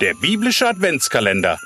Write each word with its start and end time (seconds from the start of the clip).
Der 0.00 0.14
biblische 0.14 0.68
Adventskalender 0.68 1.58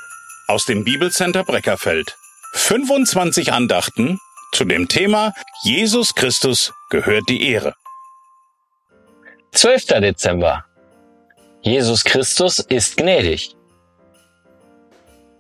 aus 0.47 0.65
dem 0.65 0.85
Bibelcenter 0.85 1.45
Breckerfeld. 1.45 2.17
25 2.55 3.53
Andachten 3.53 4.19
zu 4.53 4.65
dem 4.65 4.89
Thema 4.89 5.35
Jesus 5.65 6.15
Christus 6.15 6.73
gehört 6.89 7.29
die 7.29 7.47
Ehre. 7.51 7.75
12. 9.53 9.87
Dezember. 10.01 10.65
Jesus 11.61 12.05
Christus 12.05 12.59
ist 12.61 12.97
gnädig. 12.97 13.55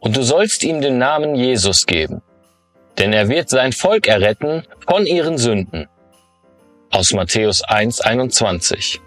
Und 0.01 0.15
du 0.15 0.23
sollst 0.23 0.63
ihm 0.63 0.83
den 0.83 0.99
Namen 0.99 1.35
Jesus 1.35 1.87
geben, 1.87 2.21
denn 2.99 3.15
er 3.15 3.31
wird 3.31 3.49
sein 3.49 3.73
Volk 3.73 4.07
erretten 4.07 4.67
von 4.87 5.07
ihren 5.07 5.39
Sünden. 5.39 5.89
Aus 6.91 7.15
Matthäus 7.15 7.63
1, 7.63 8.03
21. 8.03 9.01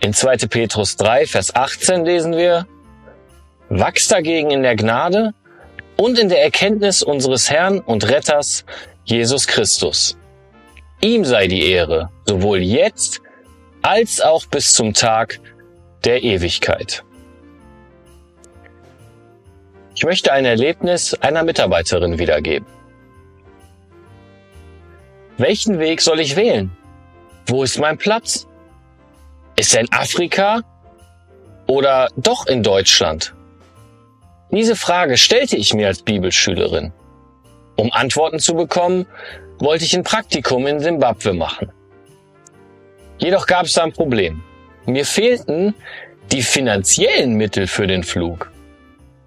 In 0.00 0.14
2. 0.14 0.48
Petrus 0.48 0.96
3, 0.96 1.26
Vers 1.26 1.54
18 1.54 2.06
lesen 2.06 2.36
wir, 2.36 2.66
Wachst 3.68 4.10
dagegen 4.10 4.50
in 4.50 4.62
der 4.62 4.74
Gnade 4.74 5.34
und 5.96 6.18
in 6.18 6.30
der 6.30 6.42
Erkenntnis 6.42 7.02
unseres 7.02 7.50
Herrn 7.50 7.80
und 7.80 8.08
Retters 8.08 8.64
Jesus 9.04 9.46
Christus. 9.46 10.16
Ihm 11.02 11.24
sei 11.24 11.46
die 11.46 11.70
Ehre, 11.70 12.10
sowohl 12.26 12.58
jetzt 12.58 13.20
als 13.82 14.20
auch 14.20 14.46
bis 14.46 14.72
zum 14.72 14.94
Tag 14.94 15.38
der 16.04 16.22
Ewigkeit. 16.24 17.04
Ich 19.94 20.04
möchte 20.04 20.32
ein 20.32 20.46
Erlebnis 20.46 21.12
einer 21.14 21.44
Mitarbeiterin 21.44 22.18
wiedergeben. 22.18 22.66
Welchen 25.36 25.78
Weg 25.78 26.00
soll 26.00 26.20
ich 26.20 26.36
wählen? 26.36 26.70
Wo 27.46 27.62
ist 27.62 27.78
mein 27.78 27.98
Platz? 27.98 28.46
Ist 29.60 29.74
er 29.74 29.82
in 29.82 29.92
Afrika 29.92 30.62
oder 31.66 32.08
doch 32.16 32.46
in 32.46 32.62
Deutschland? 32.62 33.34
Diese 34.50 34.74
Frage 34.74 35.18
stellte 35.18 35.58
ich 35.58 35.74
mir 35.74 35.88
als 35.88 36.00
Bibelschülerin. 36.00 36.94
Um 37.76 37.92
Antworten 37.92 38.38
zu 38.38 38.54
bekommen, 38.54 39.04
wollte 39.58 39.84
ich 39.84 39.94
ein 39.94 40.02
Praktikum 40.02 40.66
in 40.66 40.80
Simbabwe 40.80 41.34
machen. 41.34 41.70
Jedoch 43.18 43.46
gab 43.46 43.66
es 43.66 43.74
da 43.74 43.82
ein 43.82 43.92
Problem. 43.92 44.42
Mir 44.86 45.04
fehlten 45.04 45.74
die 46.32 46.40
finanziellen 46.40 47.34
Mittel 47.34 47.66
für 47.66 47.86
den 47.86 48.02
Flug, 48.02 48.50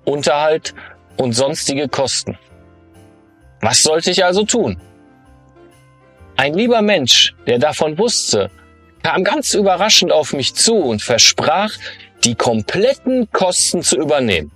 Unterhalt 0.04 0.74
und 1.16 1.34
sonstige 1.34 1.88
Kosten. 1.88 2.40
Was 3.62 3.84
sollte 3.84 4.10
ich 4.10 4.26
also 4.26 4.46
tun? 4.46 4.82
Ein 6.38 6.56
lieber 6.56 6.82
Mensch, 6.82 7.36
der 7.46 7.60
davon 7.60 8.00
wusste, 8.00 8.50
kam 9.04 9.24
ganz 9.24 9.54
überraschend 9.54 10.12
auf 10.12 10.34
mich 10.34 10.56
zu 10.56 10.76
und 10.76 11.02
versprach, 11.02 11.72
die 12.24 12.36
kompletten 12.36 13.30
Kosten 13.32 13.84
zu 13.84 13.98
übernehmen. 13.98 14.52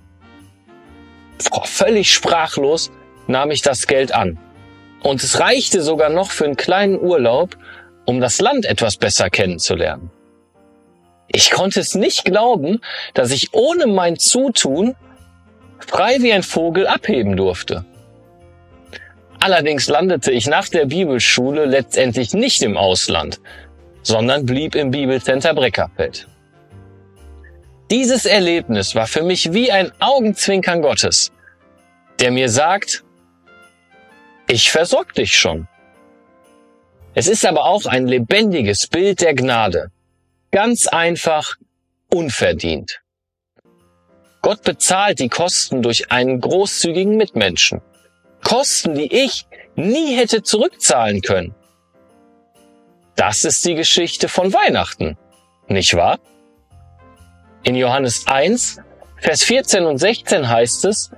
Völlig 1.64 2.12
sprachlos 2.12 2.90
nahm 3.26 3.50
ich 3.50 3.62
das 3.62 3.86
Geld 3.86 4.12
an. 4.12 4.38
Und 5.02 5.22
es 5.22 5.38
reichte 5.38 5.82
sogar 5.82 6.08
noch 6.08 6.30
für 6.30 6.46
einen 6.46 6.56
kleinen 6.56 6.98
Urlaub, 6.98 7.56
um 8.06 8.20
das 8.20 8.40
Land 8.40 8.64
etwas 8.64 8.96
besser 8.96 9.30
kennenzulernen. 9.30 10.10
Ich 11.28 11.50
konnte 11.50 11.78
es 11.78 11.94
nicht 11.94 12.24
glauben, 12.24 12.80
dass 13.12 13.30
ich 13.30 13.52
ohne 13.52 13.86
mein 13.86 14.18
Zutun 14.18 14.96
frei 15.86 16.16
wie 16.20 16.32
ein 16.32 16.42
Vogel 16.42 16.86
abheben 16.86 17.36
durfte. 17.36 17.84
Allerdings 19.40 19.88
landete 19.88 20.32
ich 20.32 20.46
nach 20.46 20.68
der 20.68 20.86
Bibelschule 20.86 21.66
letztendlich 21.66 22.32
nicht 22.32 22.62
im 22.62 22.76
Ausland, 22.76 23.40
sondern 24.08 24.46
blieb 24.46 24.74
im 24.74 24.90
Bibelcenter 24.90 25.52
Breckerfeld. 25.52 26.26
Dieses 27.90 28.24
Erlebnis 28.24 28.94
war 28.94 29.06
für 29.06 29.22
mich 29.22 29.52
wie 29.52 29.70
ein 29.70 29.92
Augenzwinkern 30.00 30.80
Gottes, 30.80 31.30
der 32.18 32.30
mir 32.30 32.48
sagt, 32.48 33.04
ich 34.48 34.70
versorg 34.70 35.12
dich 35.12 35.36
schon. 35.36 35.68
Es 37.14 37.28
ist 37.28 37.44
aber 37.44 37.66
auch 37.66 37.84
ein 37.84 38.06
lebendiges 38.06 38.86
Bild 38.86 39.20
der 39.20 39.34
Gnade. 39.34 39.90
Ganz 40.52 40.86
einfach, 40.86 41.56
unverdient. 42.10 43.02
Gott 44.40 44.62
bezahlt 44.62 45.18
die 45.18 45.28
Kosten 45.28 45.82
durch 45.82 46.10
einen 46.10 46.40
großzügigen 46.40 47.16
Mitmenschen. 47.16 47.82
Kosten, 48.42 48.94
die 48.94 49.14
ich 49.14 49.46
nie 49.76 50.16
hätte 50.16 50.42
zurückzahlen 50.42 51.20
können. 51.20 51.54
Das 53.18 53.44
ist 53.44 53.64
die 53.64 53.74
Geschichte 53.74 54.28
von 54.28 54.54
Weihnachten, 54.54 55.18
nicht 55.66 55.94
wahr? 55.94 56.20
In 57.64 57.74
Johannes 57.74 58.28
1, 58.28 58.80
Vers 59.16 59.42
14 59.42 59.86
und 59.86 59.98
16 59.98 60.48
heißt 60.48 60.84
es, 60.84 61.10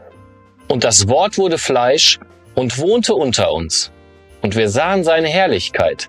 und 0.67 0.83
das 0.83 1.09
Wort 1.09 1.37
wurde 1.37 1.59
Fleisch 1.59 2.19
und 2.55 2.79
wohnte 2.79 3.15
unter 3.15 3.53
uns, 3.53 3.93
und 4.41 4.57
wir 4.57 4.71
sahen 4.71 5.05
seine 5.05 5.29
Herrlichkeit, 5.29 6.09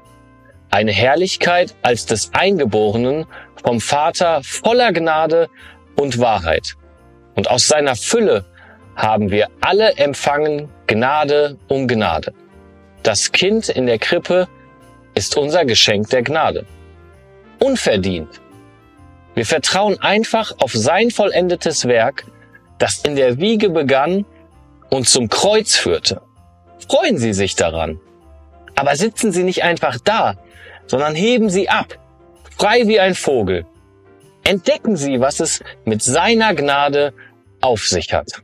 eine 0.69 0.93
Herrlichkeit 0.93 1.75
als 1.81 2.05
des 2.05 2.33
Eingeborenen 2.33 3.25
vom 3.61 3.81
Vater 3.81 4.43
voller 4.43 4.93
Gnade 4.93 5.49
und 5.97 6.19
Wahrheit. 6.19 6.77
Und 7.35 7.49
aus 7.49 7.67
seiner 7.67 7.97
Fülle 7.97 8.45
haben 8.95 9.29
wir 9.29 9.49
alle 9.59 9.97
empfangen 9.97 10.69
Gnade 10.87 11.57
um 11.67 11.89
Gnade. 11.89 12.33
Das 13.03 13.33
Kind 13.33 13.67
in 13.67 13.87
der 13.87 13.99
Krippe 13.99 14.47
ist 15.13 15.37
unser 15.37 15.65
Geschenk 15.65 16.09
der 16.09 16.23
Gnade. 16.23 16.65
Unverdient. 17.59 18.41
Wir 19.35 19.45
vertrauen 19.45 19.99
einfach 20.01 20.53
auf 20.59 20.73
sein 20.73 21.11
vollendetes 21.11 21.87
Werk, 21.87 22.25
das 22.79 22.99
in 22.99 23.15
der 23.15 23.39
Wiege 23.39 23.69
begann 23.69 24.25
und 24.89 25.07
zum 25.07 25.29
Kreuz 25.29 25.75
führte. 25.75 26.21
Freuen 26.89 27.17
Sie 27.17 27.33
sich 27.33 27.55
daran. 27.55 27.99
Aber 28.75 28.95
sitzen 28.95 29.31
Sie 29.31 29.43
nicht 29.43 29.63
einfach 29.63 29.97
da, 30.03 30.37
sondern 30.87 31.15
heben 31.15 31.49
Sie 31.49 31.69
ab, 31.69 31.97
frei 32.57 32.87
wie 32.87 32.99
ein 32.99 33.15
Vogel. 33.15 33.65
Entdecken 34.43 34.97
Sie, 34.97 35.19
was 35.19 35.39
es 35.39 35.63
mit 35.85 36.01
seiner 36.01 36.55
Gnade 36.55 37.13
auf 37.61 37.87
sich 37.87 38.13
hat. 38.13 38.41